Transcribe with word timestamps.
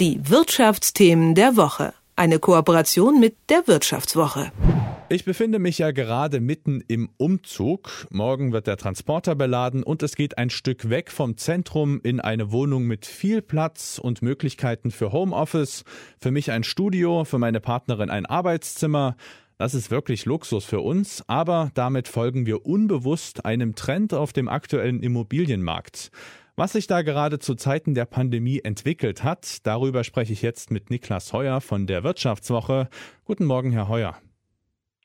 Die 0.00 0.18
Wirtschaftsthemen 0.30 1.34
der 1.34 1.58
Woche. 1.58 1.92
Eine 2.16 2.38
Kooperation 2.38 3.20
mit 3.20 3.36
der 3.50 3.68
Wirtschaftswoche. 3.68 4.50
Ich 5.10 5.26
befinde 5.26 5.58
mich 5.58 5.76
ja 5.76 5.90
gerade 5.90 6.40
mitten 6.40 6.82
im 6.88 7.10
Umzug. 7.18 8.06
Morgen 8.08 8.50
wird 8.54 8.66
der 8.66 8.78
Transporter 8.78 9.34
beladen 9.34 9.82
und 9.82 10.02
es 10.02 10.16
geht 10.16 10.38
ein 10.38 10.48
Stück 10.48 10.88
weg 10.88 11.10
vom 11.10 11.36
Zentrum 11.36 12.00
in 12.02 12.18
eine 12.18 12.50
Wohnung 12.50 12.84
mit 12.84 13.04
viel 13.04 13.42
Platz 13.42 14.00
und 14.02 14.22
Möglichkeiten 14.22 14.90
für 14.90 15.12
Homeoffice. 15.12 15.84
Für 16.18 16.30
mich 16.30 16.50
ein 16.50 16.64
Studio, 16.64 17.24
für 17.24 17.38
meine 17.38 17.60
Partnerin 17.60 18.08
ein 18.08 18.24
Arbeitszimmer. 18.24 19.16
Das 19.58 19.74
ist 19.74 19.90
wirklich 19.90 20.24
Luxus 20.24 20.64
für 20.64 20.80
uns, 20.80 21.22
aber 21.26 21.72
damit 21.74 22.08
folgen 22.08 22.46
wir 22.46 22.64
unbewusst 22.64 23.44
einem 23.44 23.74
Trend 23.74 24.14
auf 24.14 24.32
dem 24.32 24.48
aktuellen 24.48 25.02
Immobilienmarkt. 25.02 26.10
Was 26.60 26.72
sich 26.72 26.86
da 26.86 27.00
gerade 27.00 27.38
zu 27.38 27.54
Zeiten 27.54 27.94
der 27.94 28.04
Pandemie 28.04 28.60
entwickelt 28.62 29.24
hat, 29.24 29.66
darüber 29.66 30.04
spreche 30.04 30.34
ich 30.34 30.42
jetzt 30.42 30.70
mit 30.70 30.90
Niklas 30.90 31.32
Heuer 31.32 31.62
von 31.62 31.86
der 31.86 32.04
Wirtschaftswoche. 32.04 32.90
Guten 33.24 33.46
Morgen, 33.46 33.72
Herr 33.72 33.88
Heuer. 33.88 34.18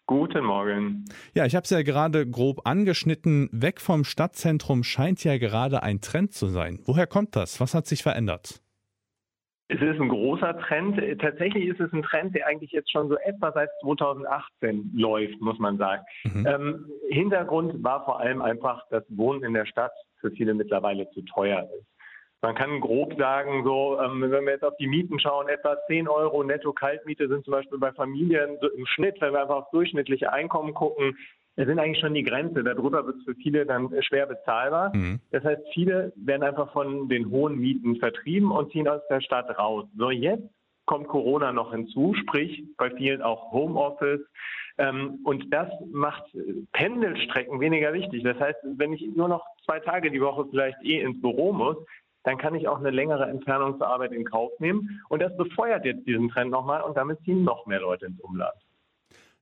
Guten 0.06 0.44
Morgen. 0.44 1.06
Ja, 1.34 1.46
ich 1.46 1.56
habe 1.56 1.64
es 1.64 1.70
ja 1.70 1.82
gerade 1.82 2.30
grob 2.30 2.68
angeschnitten. 2.68 3.48
Weg 3.54 3.80
vom 3.80 4.04
Stadtzentrum 4.04 4.84
scheint 4.84 5.24
ja 5.24 5.38
gerade 5.38 5.82
ein 5.82 6.02
Trend 6.02 6.34
zu 6.34 6.48
sein. 6.48 6.82
Woher 6.84 7.08
kommt 7.08 7.38
das? 7.38 7.62
Was 7.62 7.74
hat 7.74 7.86
sich 7.88 8.04
verändert? 8.04 8.62
Es 9.70 9.82
ist 9.82 10.00
ein 10.00 10.10
großer 10.10 10.60
Trend. 10.60 11.02
Tatsächlich 11.22 11.68
ist 11.68 11.80
es 11.80 11.92
ein 11.94 12.04
Trend, 12.04 12.36
der 12.36 12.48
eigentlich 12.48 12.72
jetzt 12.72 12.92
schon 12.92 13.08
so 13.08 13.16
etwa 13.24 13.54
seit 13.54 13.70
2018 13.82 14.92
läuft, 14.94 15.40
muss 15.40 15.58
man 15.58 15.78
sagen. 15.78 16.04
Mhm. 16.26 16.46
Ähm, 16.46 16.86
Hintergrund 17.10 17.82
war 17.82 18.04
vor 18.04 18.20
allem 18.20 18.42
einfach, 18.42 18.88
dass 18.90 19.06
Wohnen 19.08 19.44
in 19.44 19.54
der 19.54 19.66
Stadt 19.66 19.94
für 20.26 20.32
viele 20.32 20.54
mittlerweile 20.54 21.10
zu 21.12 21.22
teuer 21.22 21.70
ist. 21.78 21.86
Man 22.42 22.56
kann 22.56 22.80
grob 22.80 23.18
sagen, 23.18 23.64
so, 23.64 24.00
ähm, 24.00 24.22
wenn 24.22 24.46
wir 24.46 24.54
jetzt 24.54 24.64
auf 24.64 24.78
die 24.78 24.88
Mieten 24.88 25.20
schauen, 25.20 25.48
etwa 25.48 25.78
10 25.88 26.08
Euro 26.08 26.44
netto 26.44 26.74
Kaltmiete 26.74 27.28
sind 27.28 27.44
zum 27.44 27.52
Beispiel 27.52 27.80
bei 27.80 27.92
Familien 27.92 28.58
im 28.78 28.86
Schnitt, 28.86 29.20
wenn 29.20 29.34
wir 29.34 29.42
einfach 29.42 29.56
aufs 29.56 29.72
durchschnittliche 29.72 30.32
Einkommen 30.32 30.74
gucken, 30.74 31.18
das 31.56 31.68
sind 31.68 31.80
eigentlich 31.80 32.00
schon 32.00 32.14
die 32.14 32.24
Grenze. 32.24 32.64
Darüber 32.64 33.06
wird 33.06 33.18
es 33.18 33.24
für 33.24 33.36
viele 33.36 33.66
dann 33.66 33.90
schwer 34.02 34.26
bezahlbar. 34.26 34.96
Mhm. 34.96 35.22
Das 35.32 35.44
heißt, 35.44 35.62
viele 35.74 36.12
werden 36.18 36.44
einfach 36.44 36.72
von 36.74 37.08
den 37.08 37.30
hohen 37.32 37.58
Mieten 37.58 37.96
vertrieben 37.96 38.52
und 38.52 38.72
ziehen 38.72 38.88
aus 38.88 39.02
der 39.10 39.22
Stadt 39.22 39.58
raus. 39.58 39.86
So, 39.98 40.12
jetzt 40.12 40.44
kommt 40.86 41.08
Corona 41.08 41.52
noch 41.52 41.72
hinzu, 41.72 42.14
sprich 42.16 42.64
bei 42.78 42.90
vielen 42.92 43.22
auch 43.22 43.52
Homeoffice. 43.52 44.22
Ähm, 44.78 45.20
und 45.24 45.54
das 45.54 45.70
macht 45.92 46.24
Pendelstrecken 46.74 47.60
weniger 47.60 47.94
wichtig. 47.94 48.24
Das 48.24 48.40
heißt, 48.40 48.60
wenn 48.78 48.94
ich 48.94 49.06
nur 49.16 49.28
noch 49.28 49.46
zwei 49.66 49.80
Tage 49.80 50.12
die 50.12 50.22
Woche 50.22 50.46
vielleicht 50.50 50.82
eh 50.84 51.02
ins 51.02 51.22
Büro 51.22 51.54
muss, 51.54 51.78
dann 52.24 52.38
kann 52.38 52.56
ich 52.56 52.68
auch 52.68 52.80
eine 52.80 52.90
längere 52.90 53.26
Entfernung 53.28 53.78
zur 53.78 53.88
Arbeit 53.88 54.12
in 54.12 54.26
Kauf 54.26 54.52
nehmen. 54.60 55.02
Und 55.10 55.22
das 55.22 55.36
befeuert 55.38 55.86
jetzt 55.86 56.06
diesen 56.08 56.30
Trend 56.30 56.52
nochmal 56.52 56.82
und 56.82 56.98
damit 56.98 57.20
ziehen 57.24 57.44
noch 57.44 57.66
mehr 57.68 57.80
Leute 57.80 58.08
ins 58.08 58.20
Umland. 58.20 58.56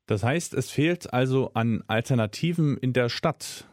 Das 0.05 0.23
heißt, 0.23 0.53
es 0.53 0.69
fehlt 0.69 1.13
also 1.13 1.52
an 1.53 1.83
Alternativen 1.88 2.78
in 2.78 2.91
der 2.91 3.07
Stadt. 3.07 3.67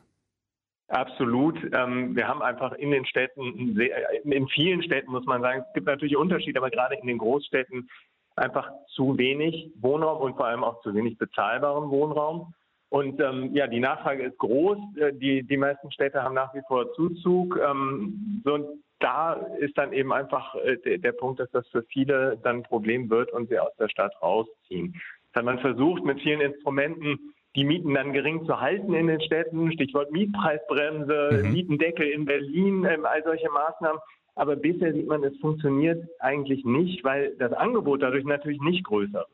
Absolut. 0.90 1.56
Ähm, 1.72 2.16
wir 2.16 2.26
haben 2.26 2.42
einfach 2.42 2.72
in 2.72 2.90
den 2.90 3.06
Städten, 3.06 3.78
in 3.78 4.48
vielen 4.48 4.82
Städten 4.82 5.12
muss 5.12 5.24
man 5.24 5.40
sagen, 5.40 5.64
es 5.66 5.72
gibt 5.72 5.86
natürlich 5.86 6.16
Unterschiede, 6.16 6.58
aber 6.58 6.70
gerade 6.70 6.96
in 6.96 7.06
den 7.06 7.18
Großstädten 7.18 7.88
einfach 8.34 8.68
zu 8.88 9.16
wenig 9.16 9.70
Wohnraum 9.80 10.20
und 10.20 10.36
vor 10.36 10.46
allem 10.46 10.64
auch 10.64 10.80
zu 10.82 10.92
wenig 10.92 11.16
bezahlbaren 11.16 11.90
Wohnraum. 11.90 12.54
Und 12.88 13.20
ähm, 13.20 13.54
ja, 13.54 13.68
die 13.68 13.78
Nachfrage 13.78 14.24
ist 14.24 14.38
groß. 14.38 14.78
Äh, 14.96 15.12
die, 15.12 15.44
die 15.44 15.56
meisten 15.56 15.92
Städte 15.92 16.24
haben 16.24 16.34
nach 16.34 16.52
wie 16.54 16.62
vor 16.66 16.92
Zuzug. 16.94 17.56
Ähm, 17.64 18.42
so, 18.44 18.54
und 18.54 18.66
da 18.98 19.34
ist 19.60 19.78
dann 19.78 19.92
eben 19.92 20.12
einfach 20.12 20.56
äh, 20.56 20.76
der, 20.78 20.98
der 20.98 21.12
Punkt, 21.12 21.38
dass 21.38 21.50
das 21.52 21.68
für 21.68 21.84
viele 21.84 22.36
dann 22.42 22.56
ein 22.56 22.62
Problem 22.64 23.08
wird 23.08 23.30
und 23.30 23.48
sie 23.48 23.60
aus 23.60 23.74
der 23.78 23.88
Stadt 23.88 24.12
rausziehen. 24.20 25.00
Das 25.32 25.40
hat 25.40 25.44
man 25.44 25.60
versucht, 25.60 26.02
mit 26.04 26.20
vielen 26.20 26.40
Instrumenten 26.40 27.32
die 27.56 27.64
Mieten 27.64 27.94
dann 27.94 28.12
gering 28.12 28.44
zu 28.46 28.60
halten 28.60 28.94
in 28.94 29.08
den 29.08 29.20
Städten. 29.20 29.72
Stichwort 29.72 30.12
Mietpreisbremse, 30.12 31.42
mhm. 31.42 31.52
Mietendeckel 31.52 32.06
in 32.08 32.24
Berlin, 32.24 32.84
ähm, 32.84 33.04
all 33.04 33.22
solche 33.24 33.50
Maßnahmen. 33.50 34.00
Aber 34.36 34.56
bisher 34.56 34.92
sieht 34.92 35.06
man, 35.06 35.24
es 35.24 35.36
funktioniert 35.38 36.08
eigentlich 36.20 36.64
nicht, 36.64 37.04
weil 37.04 37.34
das 37.38 37.52
Angebot 37.52 38.02
dadurch 38.02 38.24
natürlich 38.24 38.60
nicht 38.60 38.84
größer 38.84 39.18
wird. 39.18 39.28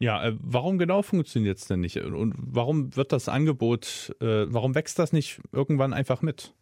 Ja, 0.00 0.24
äh, 0.24 0.32
warum 0.40 0.78
genau 0.78 1.02
funktioniert 1.02 1.58
es 1.58 1.66
denn 1.66 1.80
nicht? 1.80 1.98
Und 1.98 2.34
warum 2.36 2.96
wird 2.96 3.12
das 3.12 3.28
Angebot, 3.28 4.16
äh, 4.20 4.46
warum 4.48 4.74
wächst 4.74 4.98
das 4.98 5.12
nicht 5.12 5.40
irgendwann 5.52 5.92
einfach 5.92 6.22
mit? 6.22 6.54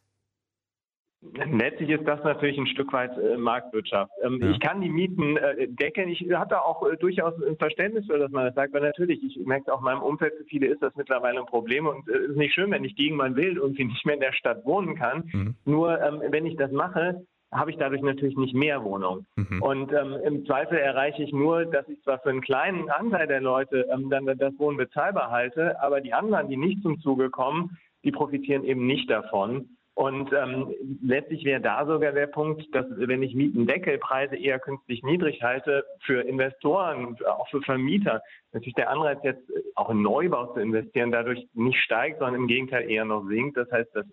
Letztlich 1.21 1.91
ist 1.91 2.07
das 2.07 2.23
natürlich 2.23 2.57
ein 2.59 2.67
Stück 2.69 2.93
weit 2.93 3.17
äh, 3.19 3.37
Marktwirtschaft. 3.37 4.13
Ähm, 4.23 4.39
ja. 4.41 4.51
Ich 4.51 4.61
kann 4.61 4.81
die 4.81 4.89
Mieten 4.89 5.37
äh, 5.37 5.67
deckeln. 5.67 6.09
Ich 6.09 6.25
hatte 6.33 6.65
auch 6.65 6.89
äh, 6.89 6.97
durchaus 6.97 7.35
ein 7.43 7.57
Verständnis 7.57 8.07
für, 8.07 8.19
dass 8.19 8.31
man 8.31 8.47
das 8.47 8.55
sagt, 8.55 8.73
weil 8.73 8.83
natürlich, 8.83 9.23
ich 9.25 9.45
merke 9.45 9.73
auch 9.73 9.81
in 9.81 9.85
meinem 9.85 10.03
Umfeld, 10.03 10.35
für 10.35 10.45
viele 10.45 10.69
ist 10.69 10.81
das 10.81 10.95
mittlerweile 10.95 11.41
ein 11.41 11.47
Problem 11.47 11.89
und 11.89 12.09
es 12.09 12.31
ist 12.31 12.37
nicht 12.37 12.55
schön, 12.55 12.71
wenn 12.71 12.85
ich 12.85 12.95
gegen 12.95 13.17
mein 13.17 13.35
Willen 13.35 13.57
irgendwie 13.57 13.85
nicht 13.87 14.07
mehr 14.07 14.15
in 14.15 14.21
der 14.21 14.33
Stadt 14.33 14.65
wohnen 14.65 14.95
kann. 14.95 15.29
Mhm. 15.33 15.55
Nur 15.65 16.01
ähm, 16.01 16.23
wenn 16.31 16.47
ich 16.47 16.57
das 16.57 16.71
mache, 16.71 17.25
habe 17.51 17.71
ich 17.71 17.79
dadurch 17.79 18.03
natürlich 18.03 18.37
nicht 18.37 18.55
mehr 18.55 18.85
Wohnungen. 18.85 19.27
Mhm. 19.37 19.63
Und 19.63 19.93
ähm, 19.93 20.17
im 20.25 20.47
Zweifel 20.47 20.79
erreiche 20.79 21.23
ich 21.23 21.33
nur, 21.33 21.65
dass 21.65 21.89
ich 21.89 22.01
zwar 22.03 22.21
für 22.21 22.31
einen 22.31 22.43
kleinen 22.43 22.91
Anteil 22.91 23.27
der 23.27 23.41
Leute 23.41 23.89
ähm, 23.93 24.09
dann 24.11 24.27
das 24.27 24.57
Wohnen 24.59 24.77
bezahlbar 24.77 25.31
halte, 25.31 25.81
aber 25.83 26.01
die 26.01 26.13
anderen, 26.13 26.49
die 26.49 26.57
nicht 26.57 26.83
zum 26.83 27.01
Zuge 27.01 27.31
kommen, 27.31 27.77
die 28.05 28.13
profitieren 28.13 28.65
eben 28.65 28.87
nicht 28.87 29.11
davon. 29.11 29.78
Und 29.99 30.33
ähm, 30.33 30.73
letztlich 31.03 31.45
wäre 31.45 31.61
da 31.61 31.85
sogar 31.85 32.13
der 32.13 32.29
Punkt, 32.29 32.73
dass 32.73 32.87
wenn 32.89 33.21
ich 33.21 33.35
Mietendeckelpreise 33.35 34.37
eher 34.37 34.61
künstlich 34.61 35.03
niedrig 35.03 35.43
halte, 35.43 35.85
für 36.07 36.21
Investoren, 36.21 37.17
auch 37.27 37.49
für 37.49 37.61
Vermieter, 37.63 38.23
natürlich 38.53 38.77
der 38.77 38.91
Anreiz 38.91 39.19
jetzt 39.25 39.43
auch 39.75 39.91
in 39.91 40.01
Neubau 40.01 40.55
zu 40.55 40.61
investieren 40.61 41.11
dadurch 41.11 41.49
nicht 41.53 41.81
steigt, 41.81 42.21
sondern 42.21 42.43
im 42.43 42.47
Gegenteil 42.47 42.89
eher 42.89 43.05
noch 43.05 43.27
sinkt. 43.27 43.57
Das 43.57 43.69
heißt, 43.73 43.91
das 43.93 44.07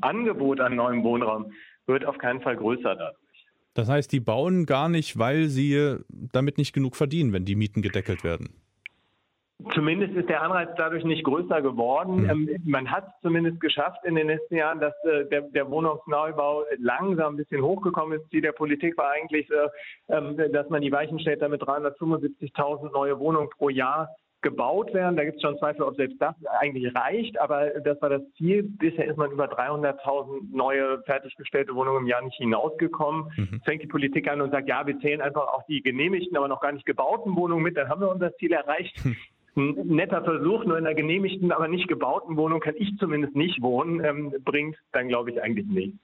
Angebot 0.00 0.58
an 0.58 0.74
neuem 0.74 1.04
Wohnraum 1.04 1.52
wird 1.86 2.04
auf 2.04 2.18
keinen 2.18 2.40
Fall 2.40 2.56
größer 2.56 2.96
dadurch. 2.96 3.46
Das 3.74 3.88
heißt, 3.88 4.10
die 4.10 4.18
bauen 4.18 4.66
gar 4.66 4.88
nicht, 4.88 5.16
weil 5.16 5.46
sie 5.46 5.98
damit 6.10 6.58
nicht 6.58 6.72
genug 6.72 6.96
verdienen, 6.96 7.32
wenn 7.32 7.44
die 7.44 7.54
Mieten 7.54 7.82
gedeckelt 7.82 8.24
werden. 8.24 8.61
Zumindest 9.74 10.14
ist 10.14 10.28
der 10.28 10.42
Anreiz 10.42 10.70
dadurch 10.76 11.04
nicht 11.04 11.24
größer 11.24 11.62
geworden. 11.62 12.22
Mhm. 12.22 12.58
man 12.64 12.90
hat 12.90 13.06
es 13.06 13.12
zumindest 13.22 13.60
geschafft 13.60 14.04
in 14.04 14.14
den 14.14 14.26
letzten 14.26 14.56
Jahren, 14.56 14.80
dass 14.80 14.94
äh, 15.04 15.24
der, 15.26 15.42
der, 15.42 15.70
Wohnungsneubau 15.70 16.64
langsam 16.78 17.34
ein 17.34 17.36
bisschen 17.36 17.62
hochgekommen 17.62 18.18
ist. 18.18 18.28
Ziel 18.30 18.40
der 18.40 18.52
Politik 18.52 18.96
war 18.98 19.10
eigentlich, 19.10 19.48
äh, 19.50 20.16
ähm, 20.16 20.36
dass 20.52 20.68
man 20.68 20.82
die 20.82 20.90
Weichen 20.90 21.20
stellt, 21.20 21.42
damit 21.42 21.62
375.000 21.62 22.92
neue 22.92 23.18
Wohnungen 23.18 23.50
pro 23.50 23.68
Jahr 23.68 24.08
gebaut 24.42 24.92
werden. 24.92 25.16
Da 25.16 25.24
gibt 25.24 25.36
es 25.36 25.42
schon 25.42 25.56
Zweifel, 25.58 25.82
ob 25.82 25.96
selbst 25.96 26.20
das 26.20 26.34
eigentlich 26.60 26.94
reicht, 26.94 27.40
aber 27.40 27.70
das 27.80 28.00
war 28.02 28.10
das 28.10 28.22
Ziel. 28.36 28.64
Bisher 28.64 29.06
ist 29.06 29.16
man 29.16 29.30
über 29.30 29.46
300.000 29.46 30.54
neue 30.54 31.00
fertiggestellte 31.04 31.74
Wohnungen 31.74 32.00
im 32.00 32.06
Jahr 32.06 32.22
nicht 32.22 32.36
hinausgekommen. 32.36 33.30
Mhm. 33.36 33.48
Jetzt 33.52 33.64
fängt 33.64 33.82
die 33.82 33.86
Politik 33.86 34.28
an 34.28 34.40
und 34.40 34.50
sagt, 34.50 34.68
ja, 34.68 34.86
wir 34.86 34.98
zählen 34.98 35.20
einfach 35.20 35.46
auch 35.46 35.62
die 35.66 35.80
genehmigten, 35.80 36.36
aber 36.36 36.48
noch 36.48 36.60
gar 36.60 36.72
nicht 36.72 36.84
gebauten 36.84 37.34
Wohnungen 37.36 37.62
mit, 37.62 37.76
dann 37.76 37.88
haben 37.88 38.00
wir 38.00 38.10
unser 38.10 38.34
Ziel 38.36 38.52
erreicht. 38.52 39.04
Mhm. 39.04 39.16
Ein 39.54 39.74
netter 39.86 40.24
Versuch, 40.24 40.64
nur 40.64 40.78
in 40.78 40.86
einer 40.86 40.94
genehmigten, 40.94 41.52
aber 41.52 41.68
nicht 41.68 41.88
gebauten 41.88 42.36
Wohnung 42.36 42.60
kann 42.60 42.74
ich 42.76 42.96
zumindest 42.98 43.36
nicht 43.36 43.60
wohnen, 43.60 44.02
ähm, 44.02 44.34
bringt 44.44 44.76
dann, 44.92 45.08
glaube 45.08 45.30
ich, 45.30 45.42
eigentlich 45.42 45.66
nichts. 45.66 45.98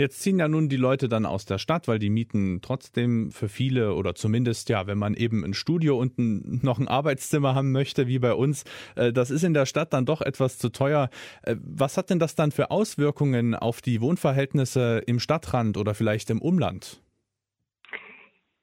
Jetzt 0.00 0.22
ziehen 0.22 0.38
ja 0.38 0.48
nun 0.48 0.70
die 0.70 0.78
Leute 0.78 1.10
dann 1.10 1.26
aus 1.26 1.44
der 1.44 1.58
Stadt, 1.58 1.86
weil 1.86 1.98
die 1.98 2.08
Mieten 2.08 2.60
trotzdem 2.62 3.30
für 3.32 3.50
viele 3.50 3.92
oder 3.92 4.14
zumindest 4.14 4.70
ja, 4.70 4.86
wenn 4.86 4.96
man 4.96 5.12
eben 5.12 5.44
ein 5.44 5.52
Studio 5.52 5.98
und 5.98 6.18
ein, 6.18 6.60
noch 6.62 6.78
ein 6.78 6.88
Arbeitszimmer 6.88 7.54
haben 7.54 7.70
möchte, 7.70 8.06
wie 8.06 8.18
bei 8.18 8.32
uns, 8.32 8.64
äh, 8.96 9.12
das 9.12 9.30
ist 9.30 9.44
in 9.44 9.52
der 9.52 9.66
Stadt 9.66 9.92
dann 9.92 10.06
doch 10.06 10.22
etwas 10.22 10.56
zu 10.56 10.70
teuer. 10.70 11.10
Äh, 11.42 11.56
was 11.60 11.98
hat 11.98 12.08
denn 12.08 12.18
das 12.18 12.34
dann 12.34 12.50
für 12.50 12.70
Auswirkungen 12.70 13.54
auf 13.54 13.82
die 13.82 14.00
Wohnverhältnisse 14.00 15.02
im 15.06 15.18
Stadtrand 15.18 15.76
oder 15.76 15.92
vielleicht 15.92 16.30
im 16.30 16.40
Umland? 16.40 17.02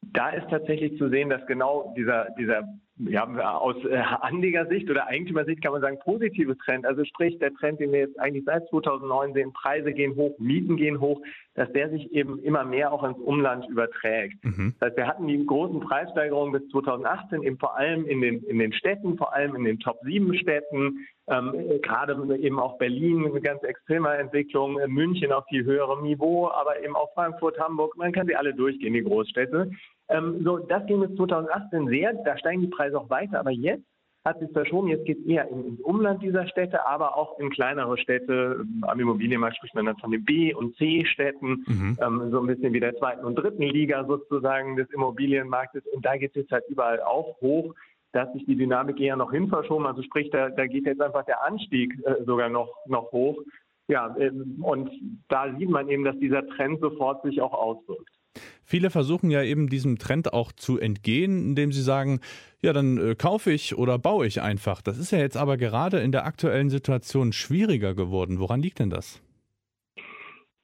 Da 0.02 0.32
ist 0.32 0.50
tatsächlich 0.50 0.98
zu 0.98 1.08
sehen, 1.10 1.30
dass 1.30 1.46
genau 1.46 1.94
dieser, 1.96 2.30
dieser 2.40 2.64
ja, 3.00 3.26
aus 3.58 3.76
äh, 3.86 3.98
Anlegersicht 3.98 4.90
oder 4.90 5.08
Eigentümersicht 5.08 5.62
kann 5.62 5.72
man 5.72 5.82
sagen, 5.82 6.00
positives 6.00 6.58
Trend. 6.60 6.86
Also 6.86 7.06
sprich, 7.06 7.38
der 7.40 7.54
Trend, 7.54 7.80
den 7.80 7.92
wir 7.92 8.00
jetzt 8.00 8.20
eigentlich 8.20 8.46
seit 8.46 8.68
2009 8.70 9.34
sehen, 9.34 9.54
Preise 9.54 9.94
gehen 9.94 10.16
hoch, 10.16 10.38
Mieten 10.40 10.78
gehen 10.78 11.00
hoch, 11.00 11.22
dass 11.54 11.72
der 11.74 11.90
sich 11.90 12.12
eben 12.12 12.40
immer 12.40 12.64
mehr 12.64 12.92
auch 12.92 13.04
ins 13.04 13.20
Umland 13.20 13.68
überträgt. 13.70 14.44
Mhm. 14.44 14.76
Das 14.80 14.90
heißt, 14.90 14.98
wir 14.98 15.08
hatten 15.08 15.28
die 15.28 15.46
großen 15.46 15.80
Preissteigerungen 15.80 16.54
bis 16.54 16.70
2018 16.70 17.44
eben 17.44 17.58
vor 17.58 17.78
allem 17.78 18.06
in 18.06 18.22
den, 18.22 18.44
in 18.44 18.60
den 18.60 18.74
Städten, 18.74 19.18
vor 19.18 19.34
allem 19.34 19.56
in 19.56 19.64
den 19.64 19.80
Top 19.80 20.00
7 20.04 20.34
Städten, 20.36 21.08
ähm, 21.28 21.82
gerade 21.82 22.14
eben 22.38 22.60
auch 22.60 22.78
Berlin 22.78 23.26
eine 23.26 23.42
ganz 23.42 23.62
extreme 23.64 24.10
Entwicklung, 24.10 24.80
München 24.88 25.32
auf 25.32 25.46
viel 25.50 25.66
höherem 25.66 26.04
Niveau, 26.04 26.48
aber 26.48 26.82
eben 26.84 26.96
auch 26.96 27.14
Frankfurt, 27.14 27.60
Hamburg, 27.60 27.96
man 27.98 28.12
kann 28.12 28.28
sie 28.28 28.36
alle 28.36 28.54
durchgehen, 28.54 28.94
die 28.94 29.04
Großstädte. 29.04 29.72
Ähm, 30.10 30.44
so, 30.44 30.58
das 30.58 30.86
ging 30.86 31.02
bis 31.02 31.16
2018 31.16 31.88
sehr, 31.88 32.14
da 32.14 32.38
steigen 32.38 32.62
die 32.62 32.68
Preise 32.68 33.00
auch 33.00 33.10
weiter, 33.10 33.40
aber 33.40 33.52
jetzt 33.52 33.86
hat 34.28 34.40
sich 34.40 34.52
verschoben. 34.52 34.90
Jetzt 34.90 35.06
geht 35.06 35.20
es 35.20 35.26
eher 35.26 35.48
ins 35.50 35.80
Umland 35.82 36.22
dieser 36.22 36.48
Städte, 36.48 36.86
aber 36.86 37.18
auch 37.18 37.40
in 37.40 37.50
kleinere 37.50 37.98
Städte. 37.98 38.66
Am 38.82 39.00
Immobilienmarkt 39.00 39.58
spricht 39.58 39.74
man 39.74 39.86
dann 39.86 39.98
von 39.98 40.12
den 40.12 40.24
B- 40.26 40.54
und 40.54 40.76
C-Städten, 40.76 41.64
mhm. 41.66 41.98
ähm, 42.02 42.32
so 42.32 42.40
ein 42.40 42.48
bisschen 42.48 42.74
wie 42.74 42.80
der 42.80 42.96
zweiten 42.98 43.26
und 43.26 43.36
dritten 43.36 43.64
Liga 43.64 44.06
sozusagen 44.06 44.76
des 44.76 44.90
Immobilienmarktes. 44.92 45.84
Und 45.94 46.06
da 46.06 46.18
geht 46.18 46.32
es 46.32 46.42
jetzt 46.42 46.52
halt 46.52 46.66
überall 46.68 47.02
auch 47.02 47.40
hoch. 47.42 47.74
Da 48.12 48.22
hat 48.22 48.34
sich 48.34 48.46
die 48.46 48.56
Dynamik 48.56 49.00
eher 49.00 49.16
noch 49.16 49.32
hin 49.32 49.48
verschoben. 49.48 49.86
Also 49.86 50.02
sprich, 50.04 50.30
da, 50.30 50.50
da 50.50 50.68
geht 50.68 50.86
jetzt 50.86 51.02
einfach 51.02 51.26
der 51.26 51.44
Anstieg 51.46 51.98
äh, 52.06 52.24
sogar 52.26 52.50
noch, 52.50 52.70
noch 52.86 53.12
hoch. 53.12 53.42
Ja, 53.88 54.16
ähm, 54.20 54.58
und 54.62 54.90
da 55.30 55.56
sieht 55.58 55.70
man 55.70 55.88
eben, 55.88 56.04
dass 56.04 56.18
dieser 56.20 56.46
Trend 56.48 56.82
sofort 56.82 57.24
sich 57.24 57.42
auch 57.42 57.54
auswirkt. 57.54 58.17
Viele 58.64 58.90
versuchen 58.90 59.30
ja 59.30 59.44
eben 59.44 59.70
diesem 59.70 59.98
Trend 59.98 60.34
auch 60.34 60.52
zu 60.52 60.80
entgehen, 60.80 61.50
indem 61.50 61.72
sie 61.72 61.82
sagen, 61.82 62.20
ja, 62.62 62.74
dann 62.74 62.98
äh, 62.98 63.16
kaufe 63.16 63.52
ich 63.52 63.78
oder 63.78 64.00
baue 64.00 64.28
ich 64.28 64.42
einfach. 64.42 64.82
Das 64.82 64.98
ist 64.98 65.12
ja 65.12 65.20
jetzt 65.20 65.38
aber 65.38 65.58
gerade 65.58 66.00
in 66.00 66.12
der 66.12 66.26
aktuellen 66.26 66.70
Situation 66.70 67.34
schwieriger 67.34 67.94
geworden. 67.94 68.40
Woran 68.40 68.62
liegt 68.62 68.80
denn 68.80 68.90
das? 68.90 69.22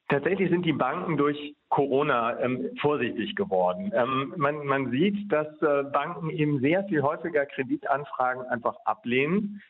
Tatsächlich 0.08 0.50
sind 0.50 0.66
die 0.66 0.72
Banken 0.72 1.16
durch 1.16 1.54
Corona 1.70 2.38
ähm, 2.40 2.68
vorsichtig 2.80 3.34
geworden. 3.36 3.90
Ähm, 3.94 4.34
man, 4.36 4.66
man, 4.66 4.90
sieht, 4.90 5.32
dass 5.32 5.48
äh, 5.62 5.82
Banken 5.84 6.28
eben 6.30 6.60
sehr 6.60 6.84
viel 6.84 7.02
häufiger 7.02 7.46
Kreditanfragen 7.46 8.44
einfach 8.44 8.76
ablehnen. 8.84 9.62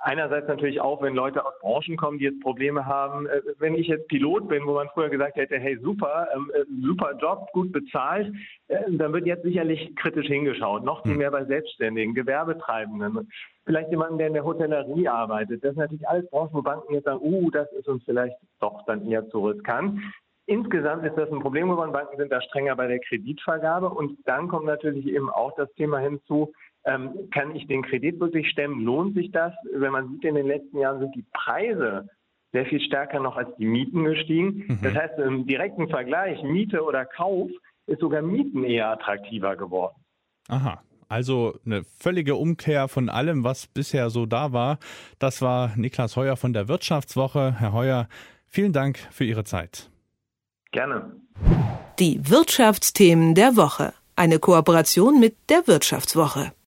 Einerseits 0.00 0.46
natürlich 0.46 0.80
auch, 0.80 1.02
wenn 1.02 1.14
Leute 1.14 1.44
aus 1.44 1.58
Branchen 1.60 1.96
kommen, 1.96 2.18
die 2.18 2.24
jetzt 2.26 2.40
Probleme 2.40 2.86
haben. 2.86 3.26
Äh, 3.26 3.42
wenn 3.58 3.74
ich 3.74 3.88
jetzt 3.88 4.06
Pilot 4.08 4.48
bin, 4.48 4.64
wo 4.64 4.74
man 4.74 4.88
früher 4.94 5.08
gesagt 5.08 5.36
hätte, 5.36 5.58
hey 5.58 5.76
super, 5.82 6.28
ähm, 6.34 6.50
äh, 6.54 6.64
super 6.82 7.16
Job, 7.20 7.48
gut 7.52 7.72
bezahlt, 7.72 8.32
äh, 8.68 8.78
dann 8.88 9.12
wird 9.12 9.26
jetzt 9.26 9.42
sicherlich 9.42 9.94
kritisch 9.96 10.28
hingeschaut. 10.28 10.84
Noch 10.84 11.02
viel 11.02 11.12
hm. 11.12 11.18
mehr 11.18 11.30
bei 11.32 11.44
Selbstständigen, 11.44 12.14
Gewerbetreibenden, 12.14 13.28
vielleicht 13.64 13.90
jemanden, 13.90 14.18
der 14.18 14.28
in 14.28 14.34
der 14.34 14.44
Hotellerie 14.44 15.08
arbeitet. 15.08 15.64
Das 15.64 15.70
sind 15.74 15.80
natürlich 15.80 16.08
alles 16.08 16.30
Branchen, 16.30 16.54
wo 16.54 16.62
Banken 16.62 16.94
jetzt 16.94 17.04
sagen, 17.04 17.20
uh, 17.20 17.50
das 17.50 17.70
ist 17.72 17.88
uns 17.88 18.04
vielleicht 18.04 18.36
doch 18.60 18.84
dann 18.86 19.04
eher 19.04 19.28
zu 19.30 19.46
riskant. 19.46 20.00
Insgesamt 20.46 21.04
ist 21.04 21.16
das 21.18 21.30
ein 21.30 21.40
Problem 21.40 21.68
geworden. 21.68 21.92
Banken 21.92 22.16
sind 22.16 22.32
da 22.32 22.40
strenger 22.40 22.74
bei 22.74 22.86
der 22.86 23.00
Kreditvergabe. 23.00 23.90
Und 23.90 24.16
dann 24.26 24.48
kommt 24.48 24.64
natürlich 24.64 25.06
eben 25.06 25.28
auch 25.28 25.54
das 25.56 25.70
Thema 25.74 25.98
hinzu, 25.98 26.54
ähm, 26.84 27.28
kann 27.30 27.54
ich 27.54 27.66
den 27.66 27.82
Kredit 27.82 28.20
wirklich 28.20 28.48
stemmen? 28.50 28.84
Lohnt 28.84 29.14
sich 29.14 29.30
das? 29.30 29.52
Wenn 29.72 29.92
man 29.92 30.08
sieht, 30.10 30.24
in 30.24 30.34
den 30.34 30.46
letzten 30.46 30.78
Jahren 30.78 31.00
sind 31.00 31.14
die 31.14 31.24
Preise 31.32 32.08
sehr 32.52 32.66
viel 32.66 32.80
stärker 32.80 33.20
noch 33.20 33.36
als 33.36 33.54
die 33.56 33.66
Mieten 33.66 34.04
gestiegen. 34.04 34.64
Mhm. 34.66 34.78
Das 34.82 34.94
heißt, 34.94 35.18
im 35.18 35.46
direkten 35.46 35.88
Vergleich 35.88 36.42
Miete 36.42 36.82
oder 36.82 37.04
Kauf 37.04 37.50
ist 37.86 38.00
sogar 38.00 38.22
Mieten 38.22 38.64
eher 38.64 38.90
attraktiver 38.90 39.56
geworden. 39.56 39.96
Aha. 40.48 40.82
Also 41.10 41.58
eine 41.64 41.84
völlige 41.84 42.36
Umkehr 42.36 42.86
von 42.88 43.08
allem, 43.08 43.42
was 43.42 43.66
bisher 43.66 44.10
so 44.10 44.26
da 44.26 44.52
war. 44.52 44.78
Das 45.18 45.40
war 45.40 45.72
Niklas 45.76 46.16
Heuer 46.16 46.36
von 46.36 46.52
der 46.52 46.68
Wirtschaftswoche. 46.68 47.54
Herr 47.58 47.72
Heuer, 47.72 48.08
vielen 48.46 48.74
Dank 48.74 48.98
für 49.10 49.24
Ihre 49.24 49.44
Zeit. 49.44 49.90
Gerne. 50.70 51.10
Die 51.98 52.28
Wirtschaftsthemen 52.28 53.34
der 53.34 53.56
Woche. 53.56 53.94
Eine 54.16 54.38
Kooperation 54.38 55.18
mit 55.18 55.34
der 55.48 55.66
Wirtschaftswoche. 55.66 56.52